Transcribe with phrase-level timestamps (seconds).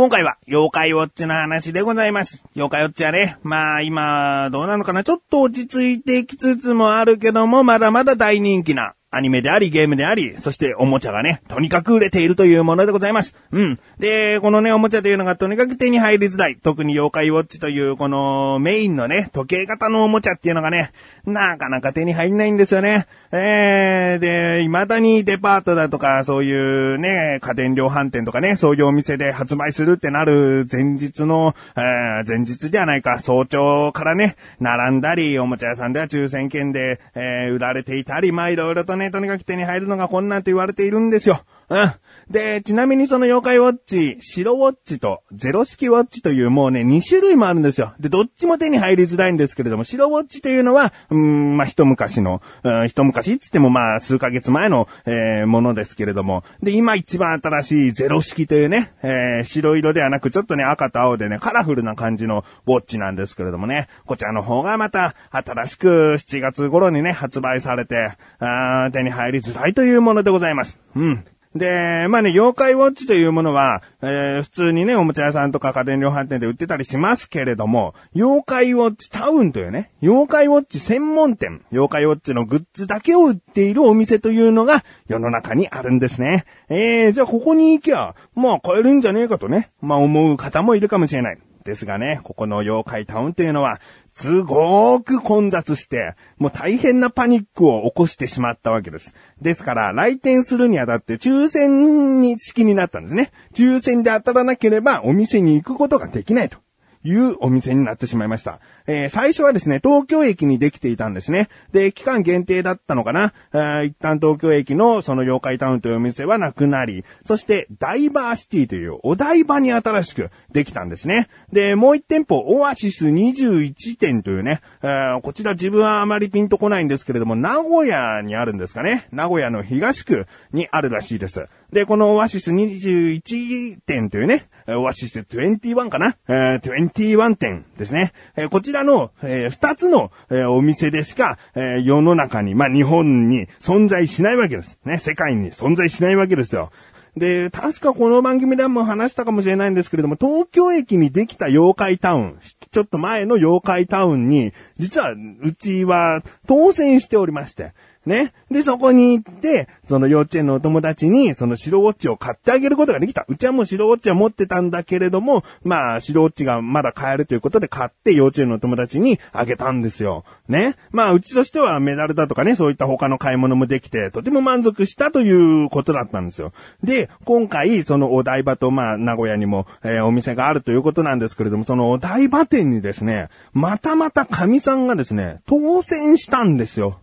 [0.00, 2.42] 今回は、妖怪ウォッチの話でございます。
[2.56, 13.36] 妖怪ウォッチはね、まあ今、どうなのかなちょっと落ち着いてきつつもあるけども、まだまだ大人気なアニメであり、ゲームであり、そしておもちゃがね、とにかく売れているというものでございます。
[13.52, 13.78] うん。
[13.98, 16.56] で、このね、おもちゃというのがとにかく手に入りづらい。
[16.56, 20.92] 特に妖怪ウォッチという、このメインのね、時計型のおもちゃっていうのがね、
[21.26, 23.06] なかなか手に入んないんですよね。
[23.32, 41.44] えー、で、未だにデパートだとか、そういうね、家電量販店とかね、そういうお店で発売するってなる前日の、えー前日じゃないか、早朝からね、並んだり、おもちゃ屋さんでは抽選券で、えー売られていたり、まあいろいろとね、とにかく手に入るのがこんなと言われているんですよ。
[41.70, 41.92] うん。
[42.30, 47.94] で、ちなみにその妖怪ウォッチ、白ウォッチとゼロ式ウォッチというもうね、2種類もあるんですよ。
[47.98, 70.78] で、どっちも手に入りづらいんですけれども、白ウォッチというのは、うーん、まあ、一昔の、うん、一昔っつってもまあ、数ヶ月前の、えーものですけれども、で、今一番新しいゼロ式というね、えー白色ではなく、ちょっとね、赤と青でね、カラフルな感じのウォッチなんですけれどもね、こちらの方がまた、新しく7月頃にね、発売されて、あー手に入りづらいというものでございます。
[70.94, 71.24] うん。
[71.54, 86.44] で、まあね、妖怪ウォッチというものは、えー普通にね、おもちゃ屋さんとか家電量販店で売ってたりしますけれども、妖怪ウォッチタウンというね、妖怪ウォッチ専門店、妖怪ウォッチのグッズだけを売っているお店というのが世の中にあるんですね。
[86.68, 91.38] えー、じゃあここに行きゃ、まあ買えるんじゃねえかとね、まあ思う方もいるかもしれない。
[91.64, 93.80] ですがね、ここの妖怪タウンというのは、
[94.14, 99.14] すごーく混雑して、もう大変なパニックを起こしてしまったわけです。
[99.40, 103.32] ですから、来店するにあたって抽選に式になったんですね。
[103.54, 106.58] 抽選で当たらなければお店に行くことができないと。
[107.02, 108.60] いうお店になってしまいました。
[108.92, 111.48] えー最初はですね、東京駅にできていたんですね。
[111.72, 113.32] で、期間限定だったのかな。
[113.52, 121.28] あ一旦東京駅のその妖怪タウンというお店はなくなり、そしてダイバーシティというお台場に新しくできたんですね。
[121.52, 129.06] で、もう一店舗、オアシス21店というね、えこちら自分はあまりピンとこないんですけれども、名古屋にあるんですかね。
[129.12, 131.46] 名古屋の東区にあるらしいです。
[131.72, 138.12] で、このオアシス21店というね、オアシス21かな、えー、?21 店ですね。
[138.36, 144.78] えーこちらの、えー二つの、えーお店でしか、えー世の中に、まあ、日本に存在しないわけです。
[144.84, 146.70] ね、世界に存在しないわけですよ。
[147.16, 152.38] で、確かこの番組でも話したかもしれないんですけれども、東京駅にできた妖怪タウン、
[152.70, 157.72] ちょっと前の妖怪タウンに、実はうちは当選しておりまして、
[158.06, 158.32] ね。
[158.50, 163.26] で、そこに行って、その幼稚園のお友達に、その白ウォッチを買ってあげることができた。
[163.28, 170.24] うちはもう白ウォッチは持ってたんだけれども、まあ、白ウォッチがまだ買えるということで買って幼稚園のお友達にあげたんですよ。
[170.48, 170.76] ね。
[170.90, 176.52] まあ、うちとしてはメダルだとかね、そういった他の買い物もできて、とても満足したということだったんですよ。
[176.82, 187.00] で、今回、そのお台場と、まあ、名古屋にも、えーお店があるということなんですけれども、そのお台場店にですね、またまた神さんがですね、当選したんですよ。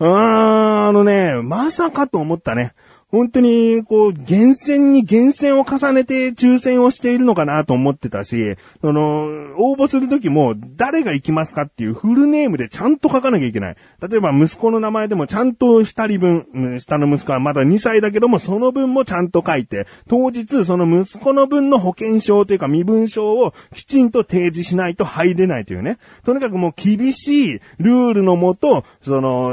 [0.00, 2.72] うーん、あのね、まさかと思ったね。
[3.10, 9.24] 本当に、こう、厳選に厳選を重ねて抽選をしているのかなと思ってたし、その、
[9.56, 13.76] 応募するときも、誰が行きますかっていうフルネームでちゃんと書かなきゃいけない。
[14.08, 25.98] 例えば、息子の名前でもちゃんと二人分、下の息子はまだ2歳だけども、その分もちゃんと書いて、当日、その息子の分の保険証というか身分証をきちんと提示しないと入れないというね。
[26.24, 29.52] とにかくもう厳しいルールのもと、その、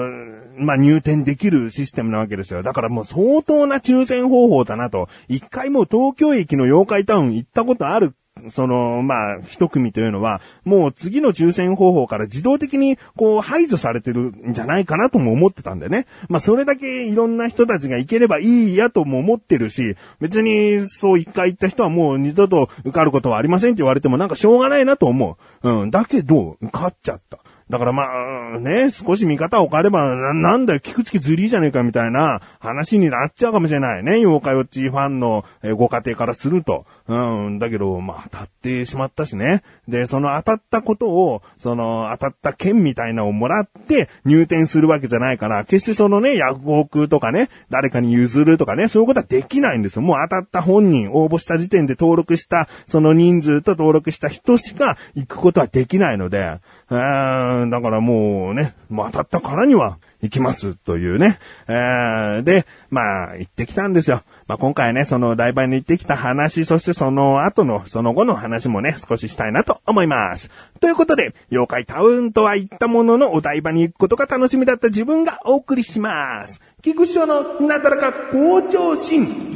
[0.58, 2.64] まあ、入店できるシステムなわけですよ。
[2.64, 5.08] だからもう相当な抽選方法だなと。
[5.28, 8.14] 一回もう東京駅の妖怪タウン行ったことある
[8.50, 16.06] その、まあ、一組というのは、もう次の抽選方法から自動的に、こう、排除されてるんじゃないかなとも思ってたんでね。
[16.30, 25.70] まあ、それだけいろんな人たちが行ければいいやとも思ってるし、別に、そう一回行った人はもう二度と受かることはありませんって言われてもなんかしょうがないなと思う。
[25.70, 25.92] うん。
[25.92, 27.40] だけど、受かっちゃった。
[27.70, 34.14] だからまあ、ね、少し見方を変えれば、ななんだよ、聞くつきずりじゃねえかみたいな話になっちゃうかもしれないね。
[34.14, 35.44] 妖怪ウォッチファンの
[35.76, 36.86] ご家庭からすると。
[37.10, 37.16] う
[37.50, 39.64] ん、だけど、まあ、当たってしまったしね。
[39.88, 50.02] で、その当たったことを、その当たった券みたいなのをもらって入店するわけじゃないから、決してそのね、ヤフオクとかね、誰かに譲るとかね、そういうことはできないんですよ。
[50.04, 56.60] もう当たった本人、応募した時点で登録した、その人数と登録した人しか行くことはできないので、
[56.90, 61.38] うーだからもうね、もう当たったからには行きますというね。
[61.68, 64.22] えーで、まあ、行ってきたんですよ。
[64.48, 70.50] まあ今回ね、その台場に行ってきた話、そしてその後の、その後の話もね、少ししたいなと思います。
[70.80, 76.62] ということで、妖怪タウンとは言ったもののお台場に行くことが楽しみだった自分がお送りします。
[76.82, 79.47] 菊師匠のなだらか向上心。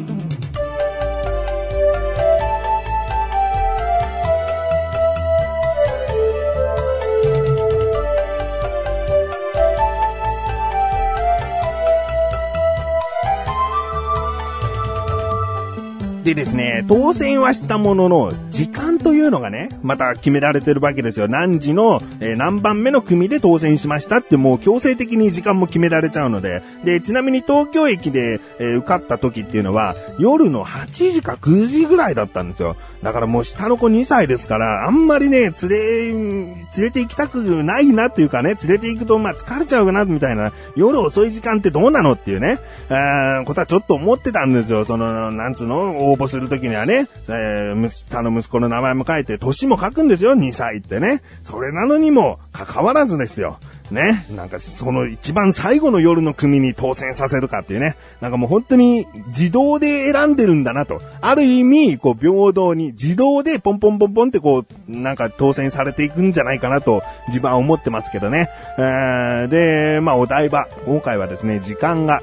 [16.24, 21.28] でですね、当選はしたものの、時間というのがね、また決められてるわけですよ。
[21.28, 26.62] 何時の、えー、何番目の組で当選しましたってもう強制的に時間も決められちゃうので。
[26.84, 32.76] で、ちなみに東京駅で、えー、受かった時っていうのは、夜の8時か9時ぐらいだったんですよ。
[33.04, 42.60] だからもう下の子2歳ですから、あんまりね、連れ、連れて行きたくないなっていうかね、連れて行くとまあ疲れちゃうな、みたいな、夜遅い時間ってどうなのっていうね、
[42.90, 44.86] あことはちょっと思ってたんですよ。
[44.86, 51.24] その、なんつうの、応募するときにはね、えー、下の息子の名前も書いて、年も書くんですよ、2歳ってね。
[51.44, 53.58] それなのにも、関わらずですよ。
[53.92, 54.26] ね。
[54.32, 57.96] なんか、その一番最後の夜の組に当選させるかっていうね。
[58.20, 61.02] なんかもう本当に自動で選んでるんだなと。
[61.22, 68.50] ある意味、こう、平等に自動でポンポンポンポンってこう、なんか当選されていくんじゃないかなと、自分は思ってますけどね。
[68.78, 70.68] えー、で、まあ、お台場。
[70.86, 72.22] 今回はですね、時間が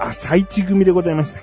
[0.00, 1.40] 朝一組でございました。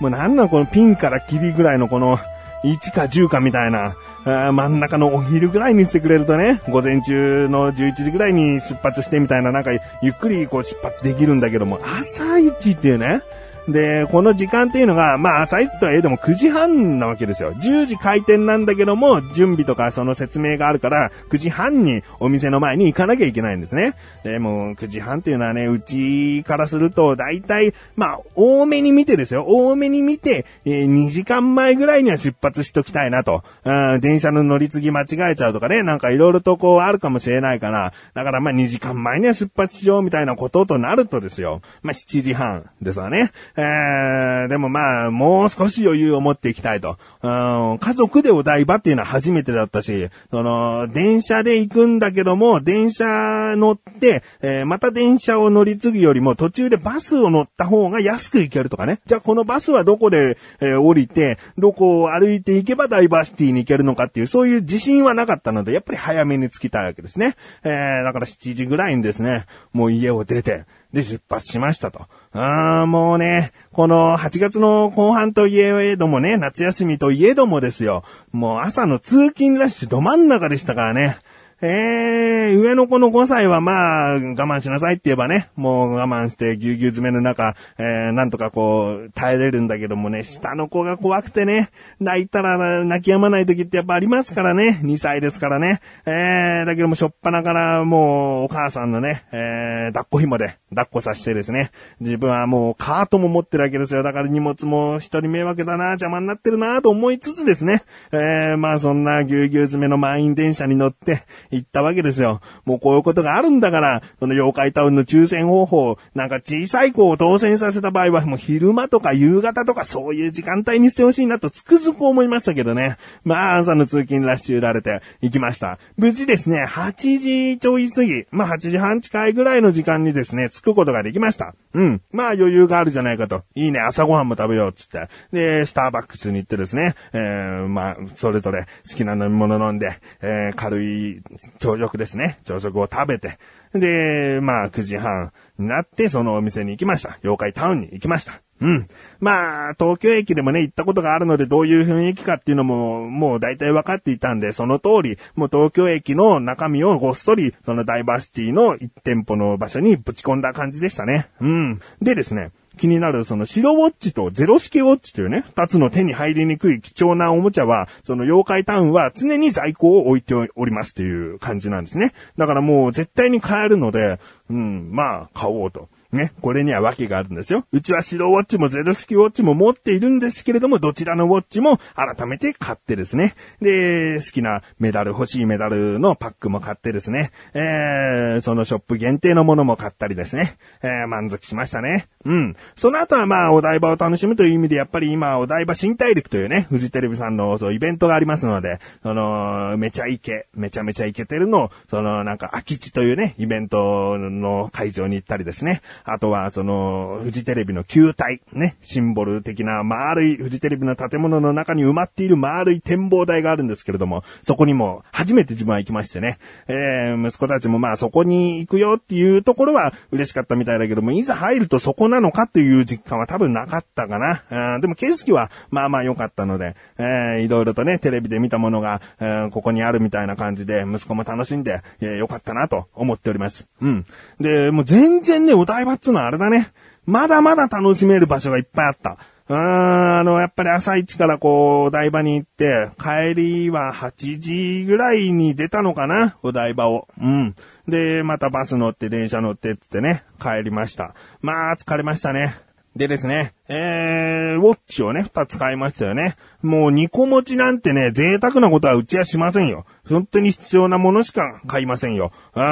[0.00, 2.18] もうなんなのこのピンからキリぐらいのこの、
[2.64, 3.94] 1か10かみたいな、
[4.24, 9.72] 真ん中のお昼ぐらいにしてくれるとね、午前中の11時ぐらいに出発してみたいな、なんか
[10.02, 13.22] ゆっくりこう出発できるんだけども、朝一っていうね、
[13.68, 17.52] で、この時間っていうのが、まあ朝一とはいえでも9時半なわけですよ。
[17.52, 23.94] 10時開店なんだけども、準備とかその説明があるから、9時半にお店の前に行かなきゃいけないんですね。
[24.24, 29.44] で、も9時半っていうのはね、うちからすると、だいたい、まあ、多めに見てですよ。
[29.46, 33.42] 多めに見て、えー、2時間前ぐらいには出発しときたいなと。
[33.64, 41.60] うん、電車の乗り継ぎ間違えちゃうとかね、なんかいろいろとこうあるかもしれないから、だからまあ2時間前には出発しようみたいなこととなるとですよ。
[41.82, 43.30] まあ7時半ですわね。
[43.60, 46.96] えー、でもまあ、もう少し余裕を持っていきたいと。
[47.22, 47.28] う
[47.74, 59.00] ん、家族でお台場っていうのは初めてだったし、その、電車で行くんだけども、電車乗って、えー、また電車を乗り継ぐよりも途中でバスを乗った方が安く行けるとかね。
[59.06, 67.34] じゃあこのバスはどこで、えー、降りて、どこを歩いていけばダイバーシティに行けるのかっていう、そういう自信はなかったので、やっぱり早めに着きたいわけですね。
[67.64, 72.06] えー、だから7時ぐらいにですね、もう家を出て、で、出発しましたと。
[72.32, 78.04] ああ、もうね、この8月の後半といえどもね、夏休みといえどもですよ。
[78.32, 81.18] もう朝の通勤ラッシュど真ん中でしたからね。
[81.60, 95.80] えー、上の子の5歳はまあ、我慢しなさいって言えばね、もう我慢してぎゅうぎゅう詰めの中、えー、なんとかこう、耐えれるんだけどもね、下の子が怖くてね、泣いたら泣き止まない時ってやっぱありますからね、2歳ですからね。
[96.06, 104.04] えー、だけどもしょっぱなからもう、お母さんのね、えー、抱っこ紐で抱っこさせてですね、自分はもうカートも持ってるわけですよ。
[104.04, 107.82] だから荷物も一人迷惑だな、邪魔になってるなと思いつつですね、
[108.12, 112.40] えー、まあそんなぎゅうぎゅう詰めの満員電車に乗って、行ったわけですよ。
[112.64, 122.96] もうこういうことがあるんだから、その妖怪タウンの抽選方法、なんか小さい子を当選させた場合はもう昼間とか夕方とかそういう時間帯にしてほしいなとつくづく思いましたけどね。
[123.24, 125.78] まあ朝の通勤ラッシュられて行きました。
[125.96, 131.54] 無事ですね、8時ちょい過ぎ、まあ8時半近いぐらいの時間にですね、着くことができました。
[131.74, 132.02] うん。
[132.12, 133.44] まあ余裕があるじゃないかと。
[133.54, 135.08] いいね、朝ごはんも食べようっつって。
[135.32, 141.22] で、スターバックスに行ってですね、えー、まあ、それぞれ好きな飲み物飲んで、えー、軽い
[141.58, 142.38] 朝食ですね。
[142.44, 143.38] 朝食を食べて。
[143.74, 147.18] で、まあ、9時半になって、そのお店に行きました。
[147.22, 148.40] 妖怪タウンに行きました。
[148.60, 148.88] うん。
[149.20, 161.28] まあ、東京駅でもね、行ったことがあるので、どういう雰囲気かっていうのも、もう大体分かっていたんで、その通り、もう東京駅の中身をごっそり、そのダイバーシティの1店舗の場所にぶち込んだ感じでしたね。
[161.40, 161.80] うん。
[162.02, 172.12] でですね、気になるその白ウォッチとゼロ式ウォッチというね、二つの手に入りにくい貴重なおもちゃは、その妖怪タウンは常に在庫を置いておりますっていう感じなんですね。
[172.38, 174.18] だからもう絶対に買えるので、
[174.48, 175.88] うん、まあ、買おうと。
[176.12, 177.64] ね、これには訳があるんですよ。
[177.70, 183.34] うちは白ウォッチもゼロ式ウォッチも持っているんですけれども、どちらのウォッチも改めて買ってですね。
[183.60, 187.30] で、好きなメダル、欲しいメダルのパックも買ってですね。
[187.52, 190.56] えー、そのショップ限定のものも買ったりですね。
[190.82, 192.08] えー、満足しましたね。
[192.24, 192.56] うん。
[192.76, 205.82] その後はまあ、お台場を楽しむという意味で、やっぱり今、お台場新大陸というね、フジテレビさんのそうイベントがありますので、その、めちゃイケ、めちゃめちゃイケてるの、その、なんか、空き地というね、イベントの会場に行ったりですね。
[206.04, 216.38] あとは、その、フジテレビの球体、ね、シンボル的な丸い、フジテレビの建物の中に埋まっている丸い展望台があるんですけれども、そこにも初めて自分は行きましてね、
[216.68, 224.74] えー、息子たちもまあそこに行くよっていうところは嬉しかったみたいだけども、いざ入るとそこなのかという実感は多分なかったかな。
[224.74, 233.66] あでも景色はまあまあ良かったので、えー、いろいろとね、テレビで見たものが、えー、ここにあるみたいな感じで、息子も楽しんで、えー、良かったなと思っております。
[233.80, 234.04] うん。
[234.40, 236.72] で、もう全然ね、お台場っつうのはあれだね。
[237.06, 239.18] まだまだ楽しめる場所がいっぱいあった。
[239.48, 246.36] うーん、あの、やっぱり朝一からこう、お台場に行って、帰りは8時ぐらいに出たのかな？
[246.42, 247.08] お台場を。
[247.18, 247.56] うん。
[247.88, 251.14] で、またバス乗って電車乗ってってね、帰りました。
[251.40, 252.58] まあ、疲れましたね。
[252.94, 256.36] でですね、えー、ウォッチをね、二つ買いましたよね。
[256.62, 259.86] もう二個持ちなんてね、贅沢なことはうちはしませんよ。
[260.08, 262.32] 本当に必要なものしか買いませんよ。
[262.54, 262.62] うん、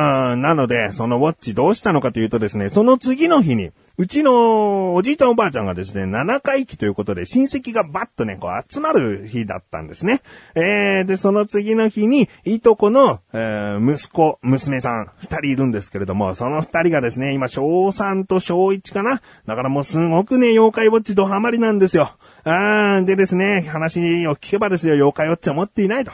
[0.42, 10.20] なので、そのウォッチどうしたのかというとですね、その次の日に、うちのおじいちゃんおばあちゃんがですね、7回忌ということで親戚がバッとね、こう集まる日だったんですね。
[10.54, 22.10] えー、で、その次の日に、いとこの、えー、息子、娘さん、二人いるんですけれども、その二人がですね、今、小3と小1かなだからもうすごくね、妖怪ウォッチドハマりなんですよ。
[22.44, 26.12] あー、でですね、話を聞けばですよ、妖怪ウォッチを持っていないと。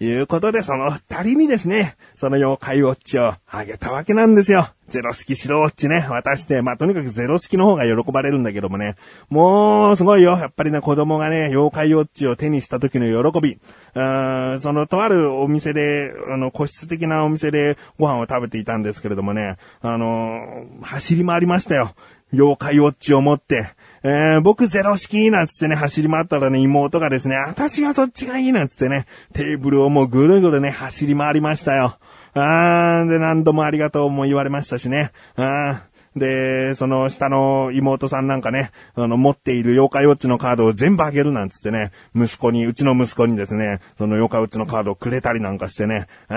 [0.00, 4.68] いうことで、その二人にですね、その妖怪ウォッチをあげたわけなんですよ。
[4.88, 8.96] ゼロ式白ウォッチね、渡して、まあ、とにかくゼロ式の方が喜ばれるんだけどもね、
[9.30, 10.32] もう、すごいよ。
[10.32, 21.94] やっぱりね、子供がね、妖怪ウォッチを手にした時の喜び、うーんその、とあるお店で、あの、個室的なお店でご飯を食べていたんですけれどもね、あの走り回りましたよ。
[22.32, 23.70] 妖怪ウォッチを持って、
[24.06, 31.96] えー、僕ゼロ式なんつってね、走り回ったらね、妹がですね、私はそっちがいいなんつってね、テーブルをもうぐるぐるね、走り回りましたよ。
[32.34, 35.10] あー、で、何度もありがとうも言われましたしね。
[35.36, 46.34] あーで、その下の妹さんなんかね、あの、持っている妖怪ウォッチのカードを全部あげるなんつってね、息子に、うちの息子にですね、その妖怪ウォッチのカードをくれたりなんかしてね、あ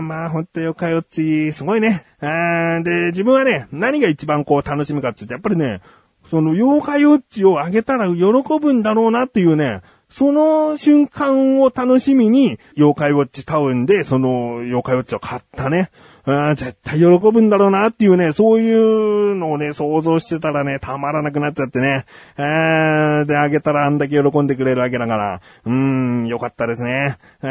[0.02, 1.04] まあほんと妖怪ウォッ
[1.48, 2.04] チ、すごいね。
[2.20, 5.80] あーで、自分はね、何が一番こう楽しむかって言って、やっぱりね、
[6.30, 8.24] その妖怪ウォッチをあげたら喜
[8.60, 15.90] ぶんだろうなっていうね、その瞬間を楽しみに、妖怪ウォッチタウンで、その妖怪ウォッチを買ったね。
[16.26, 22.06] あ絶対喜ぶんだろうなっていうね、そういうのをね、想像してたらね、たまらなくなっちゃってね。
[22.38, 27.18] えで、あげたらあんだけ喜んでくれるわけだから、うーん、よかったですね。
[27.42, 27.46] え、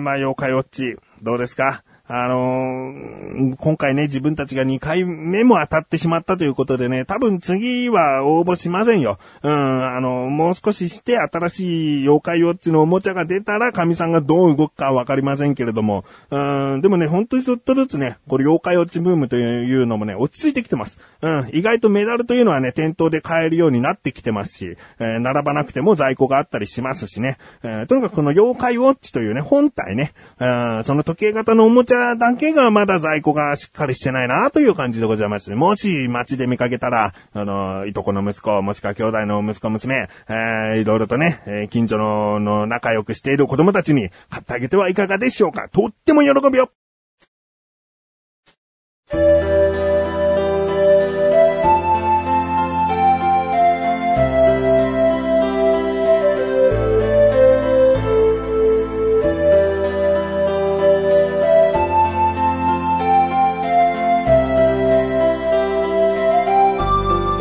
[0.00, 1.84] まあ、妖怪ウォッチ、どうですか？
[2.12, 9.18] あのー、今回ね、自分たちが2回目も当たってしまったということでね、多分次は応募しませんよ。
[9.44, 16.38] うん、あの、もう少しして新しい妖怪ウォッチのおもちゃが出たら、神さんがどう動くかわかりませんけれども、う
[16.76, 20.98] ん、でもね、本当にちょっとずつね、これ妖怪ウォッチブームというのもね、落ち着いてきてます。
[21.22, 30.44] うん、意外とメダルというのはね、店頭で買えるようになってきてますし、えー、並ばなくても在庫があったりしますしね、えー、とにかくこの妖怪ウォッチというね、本体ね、う
[30.80, 35.50] ん、その時計型のおもちゃだけがまだ在庫がしっかりしてないなという感じでございます。
[35.50, 45.68] もし街で見かけたら、あの、いとこの息子、もしくは兄弟の息子娘、えー、いろいろとね、えー、近所のの仲良くしている子供たちに買ってあげてはいかがでしょうか。
[45.68, 46.70] とっても喜びよ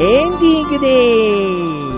[0.01, 1.88] エンディングです。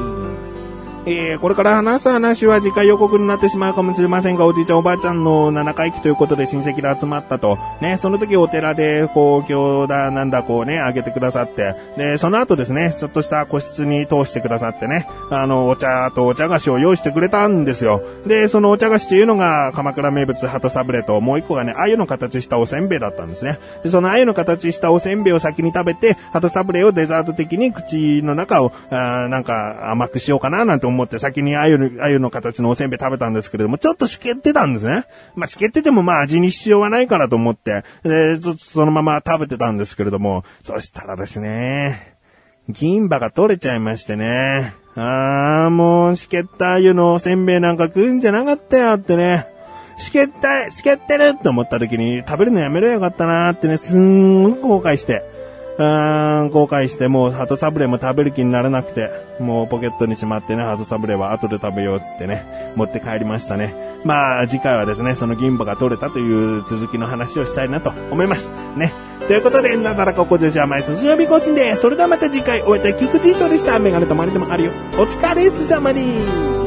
[1.03, 7.57] えー、これから話す話は次回予告になってしまうかもしれませんが、おじいちゃんおばあちゃんの7回忌ということで親戚で集まったと。
[7.81, 11.75] ね、その時お寺で、こう、今日だ、なんだ、こうね、あげてくださって。
[11.97, 18.03] で、その後ですね、ちょっとした個室に通してくださってね、あの、お茶とお茶菓子を用意してくれたんですよ。
[18.27, 23.57] で、そのお茶菓子というのが、鎌倉名物鳩サブレと、もう一個がね、鮎の形したおせんべいだったんですね。
[23.83, 35.05] で、その鮎の形したおせんべいを先に食べて、鳩サブレをデザート的に口の中を、あなんか甘くしようかななんて思って先に鮎の、鮎の形のおせんべい食べたんですけれども、ちょっとしけってたんですね。
[35.35, 42.17] まあ、しけっててもまあ味に必要はないからと思って、で、ちょっとそのまま食べてたんですけれども、そしたらですね、
[42.69, 44.73] 銀歯が取れちゃいましてね。
[44.95, 49.47] あー、もう、しけった鮎のおせんべいなんか食うんじゃなかったよってね。
[49.97, 55.30] しけった、しけってるって思った時に食べるのやめろよかったなーってね、すんごく後悔して。
[55.81, 59.09] うーん、後悔してもうハトサブレも食べる気にならなくて、
[59.39, 63.73] もうポケットにしまってね、ハトサブレは後で食べようっつってね、持って帰りましたね。
[64.03, 68.51] まあ、次回はですね、その銀歯が取れたという続きの話をしたいなと思います。
[68.75, 68.93] ね。
[69.27, 71.81] ということで、なだらかこ女子は毎週水曜日更新です。
[71.81, 73.79] それではまた次回、お会いいたい菊池翔でした。
[73.79, 74.71] メガネとマリでもあるよ。
[74.93, 76.60] お疲れ様です。